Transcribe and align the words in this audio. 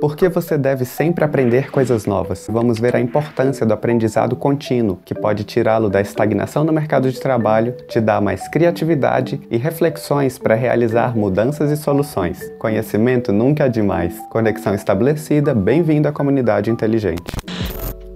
Por 0.00 0.16
que 0.16 0.30
você 0.30 0.56
deve 0.56 0.86
sempre 0.86 1.22
aprender 1.22 1.70
coisas 1.70 2.06
novas? 2.06 2.46
Vamos 2.50 2.80
ver 2.80 2.96
a 2.96 3.00
importância 3.00 3.66
do 3.66 3.74
aprendizado 3.74 4.34
contínuo, 4.34 4.98
que 5.04 5.14
pode 5.14 5.44
tirá-lo 5.44 5.90
da 5.90 6.00
estagnação 6.00 6.64
no 6.64 6.72
mercado 6.72 7.12
de 7.12 7.20
trabalho, 7.20 7.76
te 7.86 8.00
dar 8.00 8.18
mais 8.22 8.48
criatividade 8.48 9.38
e 9.50 9.58
reflexões 9.58 10.38
para 10.38 10.54
realizar 10.54 11.14
mudanças 11.14 11.70
e 11.70 11.76
soluções. 11.76 12.50
Conhecimento 12.58 13.30
nunca 13.30 13.66
é 13.66 13.68
demais. 13.68 14.18
Conexão 14.30 14.74
estabelecida, 14.74 15.54
bem-vindo 15.54 16.08
à 16.08 16.12
comunidade 16.12 16.70
inteligente. 16.70 17.39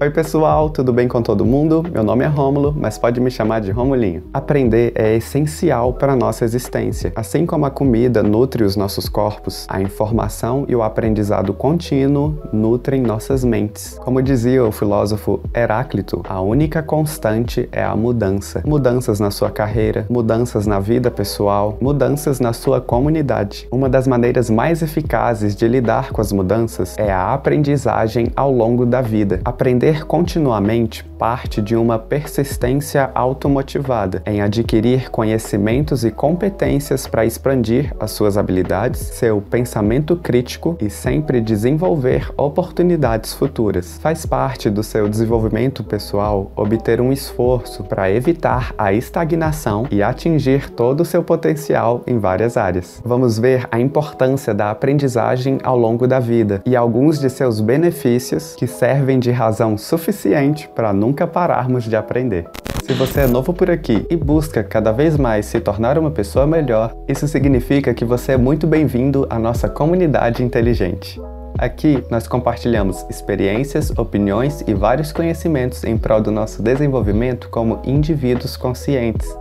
Oi 0.00 0.10
pessoal, 0.10 0.68
tudo 0.70 0.92
bem 0.92 1.06
com 1.06 1.22
todo 1.22 1.44
mundo? 1.44 1.84
Meu 1.92 2.02
nome 2.02 2.24
é 2.24 2.26
Rômulo, 2.26 2.74
mas 2.76 2.98
pode 2.98 3.20
me 3.20 3.30
chamar 3.30 3.60
de 3.60 3.70
Romulinho. 3.70 4.24
Aprender 4.34 4.92
é 4.96 5.14
essencial 5.14 5.92
para 5.92 6.14
a 6.14 6.16
nossa 6.16 6.44
existência. 6.44 7.12
Assim 7.14 7.46
como 7.46 7.64
a 7.64 7.70
comida 7.70 8.20
nutre 8.20 8.64
os 8.64 8.74
nossos 8.74 9.08
corpos, 9.08 9.64
a 9.68 9.80
informação 9.80 10.64
e 10.66 10.74
o 10.74 10.82
aprendizado 10.82 11.54
contínuo 11.54 12.36
nutrem 12.52 13.02
nossas 13.02 13.44
mentes. 13.44 13.96
Como 14.00 14.20
dizia 14.20 14.64
o 14.64 14.72
filósofo 14.72 15.40
Heráclito, 15.54 16.22
a 16.28 16.40
única 16.40 16.82
constante 16.82 17.68
é 17.70 17.84
a 17.84 17.94
mudança. 17.94 18.64
Mudanças 18.66 19.20
na 19.20 19.30
sua 19.30 19.48
carreira, 19.48 20.06
mudanças 20.10 20.66
na 20.66 20.80
vida 20.80 21.08
pessoal, 21.08 21.78
mudanças 21.80 22.40
na 22.40 22.52
sua 22.52 22.80
comunidade. 22.80 23.68
Uma 23.70 23.88
das 23.88 24.08
maneiras 24.08 24.50
mais 24.50 24.82
eficazes 24.82 25.54
de 25.54 25.68
lidar 25.68 26.10
com 26.10 26.20
as 26.20 26.32
mudanças 26.32 26.98
é 26.98 27.12
a 27.12 27.32
aprendizagem 27.32 28.26
ao 28.34 28.50
longo 28.50 28.84
da 28.84 29.00
vida. 29.00 29.40
Aprender 29.44 29.83
Aprender 29.84 30.06
continuamente 30.06 31.04
parte 31.04 31.60
de 31.60 31.76
uma 31.76 31.98
persistência 31.98 33.10
automotivada 33.14 34.22
em 34.24 34.40
adquirir 34.40 35.10
conhecimentos 35.10 36.06
e 36.06 36.10
competências 36.10 37.06
para 37.06 37.26
expandir 37.26 37.94
as 38.00 38.10
suas 38.12 38.38
habilidades, 38.38 39.00
seu 39.00 39.42
pensamento 39.42 40.16
crítico 40.16 40.74
e 40.80 40.88
sempre 40.88 41.38
desenvolver 41.38 42.32
oportunidades 42.34 43.34
futuras. 43.34 43.98
Faz 43.98 44.24
parte 44.24 44.70
do 44.70 44.82
seu 44.82 45.06
desenvolvimento 45.06 45.84
pessoal 45.84 46.50
obter 46.56 46.98
um 46.98 47.12
esforço 47.12 47.84
para 47.84 48.10
evitar 48.10 48.74
a 48.78 48.90
estagnação 48.92 49.86
e 49.90 50.02
atingir 50.02 50.70
todo 50.70 51.02
o 51.02 51.04
seu 51.04 51.22
potencial 51.22 52.02
em 52.06 52.18
várias 52.18 52.56
áreas. 52.56 53.02
Vamos 53.04 53.38
ver 53.38 53.68
a 53.70 53.78
importância 53.78 54.54
da 54.54 54.70
aprendizagem 54.70 55.58
ao 55.62 55.78
longo 55.78 56.06
da 56.06 56.20
vida 56.20 56.62
e 56.64 56.74
alguns 56.74 57.18
de 57.18 57.28
seus 57.28 57.60
benefícios 57.60 58.54
que 58.56 58.66
servem 58.66 59.18
de 59.18 59.30
razão 59.30 59.73
suficiente 59.76 60.68
para 60.68 60.92
nunca 60.92 61.26
pararmos 61.26 61.84
de 61.84 61.96
aprender. 61.96 62.46
Se 62.84 62.92
você 62.92 63.20
é 63.20 63.26
novo 63.26 63.54
por 63.54 63.70
aqui 63.70 64.06
e 64.10 64.16
busca 64.16 64.62
cada 64.62 64.92
vez 64.92 65.16
mais 65.16 65.46
se 65.46 65.58
tornar 65.58 65.98
uma 65.98 66.10
pessoa 66.10 66.46
melhor, 66.46 66.94
isso 67.08 67.26
significa 67.26 67.94
que 67.94 68.04
você 68.04 68.32
é 68.32 68.36
muito 68.36 68.66
bem-vindo 68.66 69.26
à 69.30 69.38
nossa 69.38 69.68
comunidade 69.68 70.42
inteligente. 70.42 71.18
Aqui 71.56 72.04
nós 72.10 72.26
compartilhamos 72.26 73.06
experiências, 73.08 73.90
opiniões 73.96 74.62
e 74.66 74.74
vários 74.74 75.12
conhecimentos 75.12 75.84
em 75.84 75.96
prol 75.96 76.20
do 76.20 76.30
nosso 76.30 76.62
desenvolvimento 76.62 77.48
como 77.48 77.80
indivíduos 77.84 78.56
conscientes. 78.56 79.34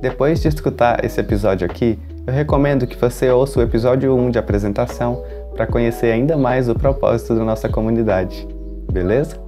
Depois 0.00 0.40
de 0.40 0.48
escutar 0.48 1.04
esse 1.04 1.20
episódio 1.20 1.66
aqui, 1.66 1.98
eu 2.26 2.32
recomendo 2.32 2.86
que 2.86 2.96
você 2.96 3.30
ouça 3.30 3.60
o 3.60 3.62
episódio 3.62 4.14
1 4.14 4.30
de 4.30 4.38
apresentação 4.38 5.22
para 5.54 5.66
conhecer 5.66 6.10
ainda 6.10 6.36
mais 6.36 6.68
o 6.68 6.74
propósito 6.74 7.34
da 7.34 7.44
nossa 7.44 7.68
comunidade. 7.68 8.46
Beleza? 8.90 9.47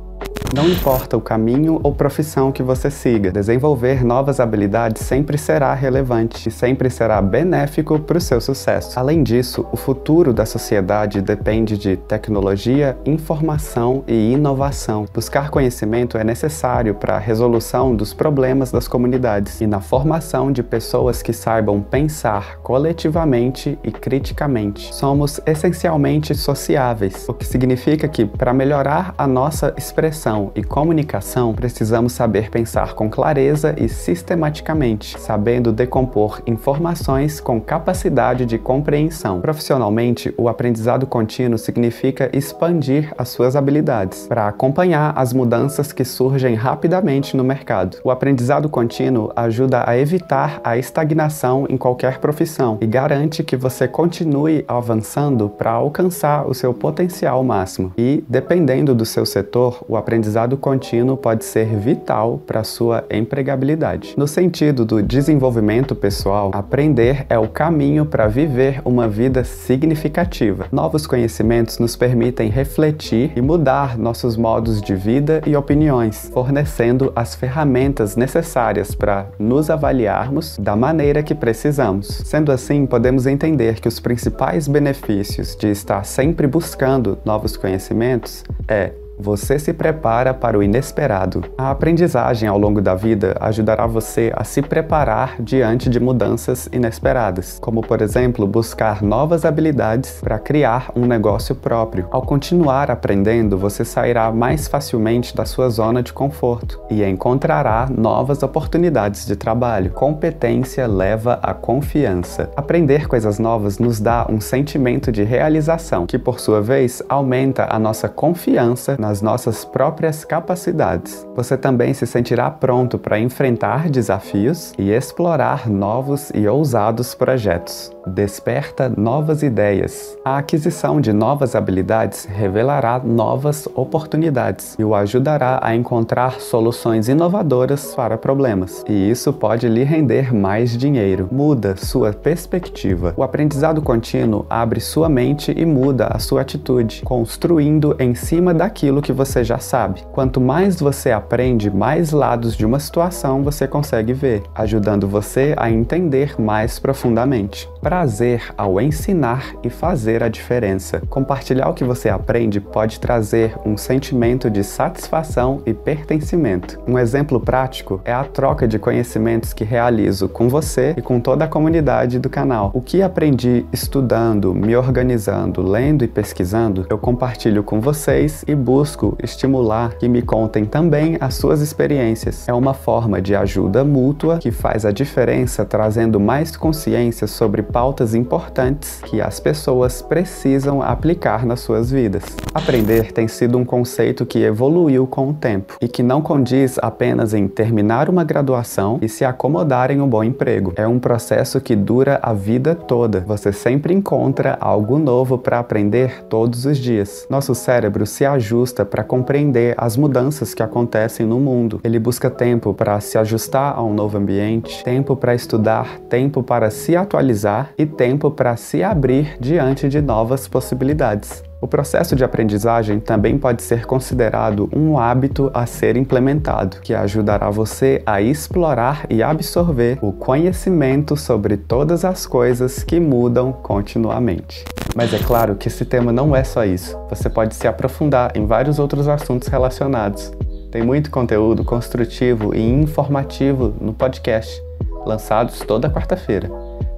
Não 0.53 0.69
importa 0.69 1.17
o 1.17 1.21
caminho 1.21 1.79
ou 1.81 1.95
profissão 1.95 2.51
que 2.51 2.61
você 2.61 2.91
siga, 2.91 3.31
desenvolver 3.31 4.05
novas 4.05 4.41
habilidades 4.41 5.03
sempre 5.03 5.39
será 5.39 5.73
relevante 5.75 6.49
e 6.49 6.53
sempre 6.53 6.91
será 6.91 7.23
benéfico 7.23 8.01
para 8.01 8.19
o 8.19 8.21
seu 8.21 8.41
sucesso. 8.41 8.99
Além 8.99 9.23
disso, 9.23 9.65
o 9.71 9.77
futuro 9.77 10.33
da 10.33 10.45
sociedade 10.45 11.23
depende 11.23 11.79
de 11.79 11.97
tecnologia, 11.97 12.99
informação 13.07 14.03
e 14.09 14.33
inovação. 14.33 15.07
Buscar 15.15 15.51
conhecimento 15.51 16.19
é 16.19 16.25
necessário 16.25 16.97
para 16.97 17.15
a 17.15 17.21
resolução 17.21 17.95
dos 17.95 18.13
problemas 18.13 18.73
das 18.73 18.89
comunidades 18.89 19.61
e 19.61 19.69
na 19.69 19.81
formação 19.81 20.51
de 20.51 20.65
pessoas 20.65 21.23
que 21.23 21.33
saibam 21.33 21.81
pensar 21.81 22.57
coletivamente 22.57 23.79
e 23.85 23.93
criticamente. 23.93 24.93
Somos 24.93 25.41
essencialmente 25.47 26.35
sociáveis, 26.35 27.29
o 27.29 27.35
que 27.35 27.47
significa 27.47 28.09
que, 28.09 28.27
para 28.27 28.53
melhorar 28.53 29.15
a 29.17 29.29
nossa 29.29 29.73
expressão, 29.79 30.40
e 30.55 30.63
comunicação, 30.63 31.53
precisamos 31.53 32.13
saber 32.13 32.51
pensar 32.51 32.95
com 32.95 33.11
clareza 33.11 33.75
e 33.77 33.89
sistematicamente, 33.89 35.19
sabendo 35.21 35.73
decompor 35.73 36.41
informações 36.47 37.41
com 37.41 37.61
capacidade 37.61 38.47
de 38.47 38.57
compreensão. 38.57 39.41
Profissionalmente, 39.41 40.33
o 40.39 40.49
aprendizado 40.49 41.07
contínuo 41.07 41.59
significa 41.59 42.31
expandir 42.33 43.13
as 43.19 43.29
suas 43.29 43.55
habilidades 43.55 44.27
para 44.27 44.49
acompanhar 44.49 45.13
as 45.17 45.33
mudanças 45.33 45.93
que 45.93 46.05
surgem 46.05 46.55
rapidamente 46.55 47.37
no 47.37 47.45
mercado. 47.45 47.99
O 48.03 48.11
aprendizado 48.11 48.69
contínuo 48.69 49.33
ajuda 49.37 49.85
a 49.87 49.99
evitar 49.99 50.61
a 50.65 50.79
estagnação 50.79 51.67
em 51.69 51.77
qualquer 51.77 52.19
profissão 52.19 52.79
e 52.81 52.87
garante 52.87 53.43
que 53.43 53.57
você 53.57 53.87
continue 53.87 54.65
avançando 54.67 55.49
para 55.49 55.73
alcançar 55.73 56.47
o 56.47 56.55
seu 56.55 56.73
potencial 56.73 57.43
máximo. 57.43 57.93
E, 57.99 58.25
dependendo 58.29 58.95
do 58.95 59.05
seu 59.05 59.27
setor, 59.27 59.85
o 59.89 59.97
aprendizado 59.97 60.30
aprendizado 60.31 60.57
contínuo 60.57 61.17
pode 61.17 61.45
ser 61.45 61.67
vital 61.77 62.41
para 62.47 62.63
sua 62.63 63.05
empregabilidade. 63.11 64.15
No 64.17 64.29
sentido 64.29 64.85
do 64.85 65.03
desenvolvimento 65.03 65.95
pessoal, 65.95 66.51
aprender 66.55 67.27
é 67.29 67.39
o 67.39 67.49
caminho 67.49 68.07
para 68.07 68.29
viver 68.29 68.81
uma 68.85 69.09
vida 69.09 69.43
significativa. 69.43 70.67
Novos 70.71 71.07
conhecimentos 71.07 71.79
nos 71.79 71.97
permitem 71.97 72.49
refletir 72.49 73.33
e 73.35 73.41
mudar 73.41 73.99
nossos 73.99 74.37
modos 74.37 74.81
de 74.81 74.95
vida 74.95 75.43
e 75.47 75.57
opiniões, 75.57 76.31
fornecendo 76.33 77.13
as 77.17 77.35
ferramentas 77.35 78.15
necessárias 78.15 78.95
para 78.95 79.27
nos 79.39 79.69
avaliarmos 79.69 80.57
da 80.59 80.77
maneira 80.77 81.23
que 81.23 81.35
precisamos. 81.35 82.07
Sendo 82.25 82.53
assim, 82.53 82.87
podemos 82.87 83.27
entender 83.27 83.81
que 83.81 83.89
os 83.89 83.99
principais 83.99 84.69
benefícios 84.69 85.57
de 85.57 85.69
estar 85.69 86.05
sempre 86.05 86.47
buscando 86.47 87.19
novos 87.25 87.57
conhecimentos 87.57 88.45
é 88.69 88.93
você 89.21 89.59
se 89.59 89.73
prepara 89.73 90.33
para 90.33 90.59
o 90.59 90.63
inesperado. 90.63 91.45
A 91.59 91.71
aprendizagem 91.71 92.49
ao 92.49 92.59
longo 92.59 92.81
da 92.81 92.95
vida 92.95 93.37
ajudará 93.39 93.87
você 93.87 94.33
a 94.35 94.45
se 94.45 94.63
preparar 94.63 95.37
diante 95.39 95.91
de 95.91 96.01
mudanças 96.01 96.69
inesperadas, 96.73 97.59
como 97.61 97.83
por 97.83 98.01
exemplo 98.01 98.47
buscar 98.47 99.03
novas 99.03 99.45
habilidades 99.45 100.21
para 100.23 100.39
criar 100.39 100.91
um 100.97 101.05
negócio 101.05 101.55
próprio. 101.55 102.09
Ao 102.11 102.23
continuar 102.23 102.91
aprendendo, 102.91 103.59
você 103.59 103.85
sairá 103.85 104.33
mais 104.33 104.67
facilmente 104.67 105.37
da 105.37 105.45
sua 105.45 105.69
zona 105.69 106.03
de 106.03 106.13
conforto 106.13 106.81
e 106.91 107.05
encontrará 107.05 107.89
novas 107.91 108.43
oportunidades 108.43 109.27
de 109.27 109.37
trabalho. 109.37 109.91
Competência 109.91 110.87
leva 110.87 111.39
à 111.43 111.53
confiança. 111.53 112.51
Aprender 112.57 113.07
coisas 113.07 113.39
novas 113.39 113.79
nos 113.79 114.01
dá 114.01 114.27
um 114.31 114.41
sentimento 114.41 115.13
de 115.13 115.23
realização, 115.23 116.07
que 116.07 116.19
por 116.19 116.41
sua 116.41 116.63
vez 116.63 117.03
aumenta 117.09 117.67
a 117.71 117.79
nossa 117.79 118.09
confiança 118.09 118.97
na 118.99 119.10
nas 119.11 119.21
nossas 119.21 119.65
próprias 119.65 120.25
capacidades. 120.25 121.27
Você 121.35 121.57
também 121.57 121.93
se 121.93 122.07
sentirá 122.07 122.49
pronto 122.49 122.97
para 122.97 123.19
enfrentar 123.19 123.91
desafios 123.91 124.73
e 124.79 124.91
explorar 124.91 125.69
novos 125.69 126.31
e 126.33 126.47
ousados 126.47 127.13
projetos 127.13 127.91
desperta 128.11 128.93
novas 128.95 129.43
ideias. 129.43 130.19
A 130.25 130.39
aquisição 130.39 131.01
de 131.01 131.13
novas 131.13 131.55
habilidades 131.55 132.27
revelará 132.27 133.01
novas 133.03 133.69
oportunidades 133.75 134.77
e 134.79 134.85
o 134.85 134.95
ajudará 134.95 135.61
a 135.63 135.75
encontrar 135.75 136.41
soluções 136.41 137.09
inovadoras 137.09 137.95
para 137.95 138.19
problemas. 138.19 138.85
E 138.89 139.11
isso 139.11 139.33
pode 139.33 139.69
lhe 139.69 139.85
render 139.85 140.35
mais 140.35 140.77
dinheiro. 140.77 141.29
Muda 141.31 141.77
sua 141.77 142.13
perspectiva. 142.13 143.15
O 143.17 143.23
aprendizado 143.23 143.81
contínuo 143.81 144.45
abre 144.51 144.81
sua 144.81 145.09
mente 145.09 145.55
e 145.57 145.65
muda 145.65 146.09
a 146.09 146.19
sua 146.19 146.41
atitude, 146.41 147.03
construindo 147.05 147.97
em 147.99 148.15
cima 148.15 148.53
daquilo 148.53 149.01
que 149.01 149.13
você 149.13 149.45
já 149.45 149.59
sabe. 149.59 150.03
Quanto 150.13 150.41
mais 150.41 150.81
você 150.81 151.13
aprende, 151.13 151.71
mais 151.71 152.11
lados 152.11 152.57
de 152.57 152.67
uma 152.67 152.81
situação 152.81 153.43
você 153.43 153.67
consegue 153.67 154.13
ver, 154.13 154.43
ajudando 154.55 155.07
você 155.07 155.55
a 155.57 155.71
entender 155.71 156.35
mais 156.41 156.79
profundamente 156.79 157.69
prazer 158.01 158.55
ao 158.57 158.81
ensinar 158.81 159.55
e 159.63 159.69
fazer 159.69 160.23
a 160.23 160.29
diferença. 160.31 161.03
Compartilhar 161.11 161.69
o 161.69 161.75
que 161.75 161.85
você 161.85 162.09
aprende 162.09 162.59
pode 162.59 162.99
trazer 162.99 163.55
um 163.63 163.77
sentimento 163.77 164.49
de 164.49 164.65
satisfação 164.65 165.61
e 165.67 165.75
pertencimento. 165.75 166.81
Um 166.89 166.99
exemplo 166.99 167.39
prático 167.39 168.01
é 168.03 168.11
a 168.11 168.25
troca 168.25 168.67
de 168.67 168.79
conhecimentos 168.79 169.53
que 169.53 169.65
realizo 169.65 170.31
com 170.31 170.49
você 170.49 170.95
e 170.97 171.03
com 171.03 171.21
toda 171.21 171.45
a 171.45 171.49
comunidade 171.49 172.19
do 172.19 172.31
canal. 172.31 172.71
O 172.73 172.81
que 172.81 173.03
aprendi 173.03 173.67
estudando, 173.71 174.55
me 174.55 174.75
organizando, 174.75 175.61
lendo 175.61 176.03
e 176.03 176.09
pesquisando, 176.09 176.87
eu 176.89 176.97
compartilho 176.97 177.63
com 177.63 177.83
vocês 177.83 178.47
e 178.49 178.55
busco 178.55 179.15
estimular 179.23 179.93
que 179.99 180.09
me 180.09 180.23
contem 180.23 180.65
também 180.65 181.19
as 181.21 181.35
suas 181.35 181.61
experiências. 181.61 182.49
É 182.49 182.55
uma 182.55 182.73
forma 182.73 183.21
de 183.21 183.37
ajuda 183.37 183.85
mútua 183.85 184.39
que 184.39 184.51
faz 184.51 184.87
a 184.87 184.91
diferença 184.91 185.67
trazendo 185.67 186.19
mais 186.19 186.57
consciência 186.57 187.27
sobre 187.27 187.63
pautas 187.81 188.15
importantes 188.15 189.01
que 189.07 189.23
as 189.23 189.41
pessoas 189.41 190.03
precisam 190.03 190.83
aplicar 190.83 191.47
nas 191.47 191.61
suas 191.61 191.91
vidas. 191.91 192.23
Aprender 192.53 193.11
tem 193.11 193.27
sido 193.27 193.57
um 193.57 193.65
conceito 193.65 194.27
que 194.27 194.41
evoluiu 194.41 195.07
com 195.07 195.31
o 195.31 195.33
tempo 195.33 195.79
e 195.81 195.89
que 195.89 196.03
não 196.03 196.21
condiz 196.21 196.79
apenas 196.83 197.33
em 197.33 197.49
terminar 197.49 198.11
uma 198.11 198.23
graduação 198.23 198.99
e 199.01 199.09
se 199.09 199.25
acomodar 199.25 199.91
em 199.91 199.99
um 199.99 200.07
bom 200.07 200.23
emprego. 200.23 200.75
É 200.77 200.87
um 200.87 200.99
processo 200.99 201.59
que 201.59 201.75
dura 201.75 202.21
a 202.23 202.35
vida 202.35 202.75
toda. 202.75 203.21
Você 203.21 203.51
sempre 203.51 203.95
encontra 203.95 204.59
algo 204.61 204.99
novo 204.99 205.39
para 205.39 205.59
aprender 205.59 206.25
todos 206.25 206.67
os 206.67 206.77
dias. 206.77 207.27
Nosso 207.31 207.55
cérebro 207.55 208.05
se 208.05 208.27
ajusta 208.27 208.85
para 208.85 209.03
compreender 209.03 209.75
as 209.79 209.97
mudanças 209.97 210.53
que 210.53 210.63
acontecem 210.63 211.25
no 211.25 211.41
mundo. 211.41 211.81
Ele 211.83 211.99
busca 211.99 212.29
tempo 212.29 212.75
para 212.75 213.01
se 213.01 213.17
ajustar 213.17 213.75
a 213.75 213.83
um 213.83 213.95
novo 213.95 214.19
ambiente, 214.19 214.85
tempo 214.85 215.17
para 215.17 215.35
estudar, 215.35 215.99
tempo 216.11 216.43
para 216.43 216.71
se 216.71 216.95
atualizar 216.95 217.70
e 217.77 217.87
tempo 217.87 218.31
para 218.31 218.57
se 218.57 218.83
abrir 218.83 219.37
diante 219.41 219.89
de 219.89 220.01
novas 220.01 220.49
possibilidades. 220.49 221.43
O 221.61 221.69
processo 221.69 222.17
de 222.17 222.25
aprendizagem 222.25 222.99
também 222.99 223.37
pode 223.37 223.63
ser 223.63 223.85
considerado 223.85 224.69
um 224.75 224.99
hábito 224.99 225.51
a 225.53 225.67
ser 225.67 225.95
implementado, 225.95 226.79
que 226.81 226.95
ajudará 226.95 227.51
você 227.51 228.03
a 228.07 228.23
explorar 228.23 229.05
e 229.11 229.23
absorver 229.23 229.99
o 230.01 230.11
conhecimento 230.11 231.17
sobre 231.19 231.59
todas 231.59 232.03
as 232.03 232.27
coisas 232.27 232.83
que 232.83 232.99
mudam 232.99 233.53
continuamente. 233.53 234.65
Mas 234.97 235.13
é 235.13 235.19
claro 235.19 235.55
que 235.55 235.69
esse 235.69 235.85
tema 235.85 236.11
não 236.11 236.35
é 236.35 236.43
só 236.43 236.65
isso. 236.65 236.99
Você 237.11 237.29
pode 237.29 237.55
se 237.55 237.69
aprofundar 237.69 238.33
em 238.35 238.47
vários 238.47 238.79
outros 238.79 239.07
assuntos 239.07 239.49
relacionados. 239.49 240.33
Tem 240.71 240.83
muito 240.83 241.11
conteúdo 241.11 241.63
construtivo 241.63 242.55
e 242.55 242.61
informativo 242.61 243.75
no 243.81 243.93
podcast, 243.93 244.63
lançados 245.05 245.59
toda 245.61 245.91
quarta-feira. 245.91 246.51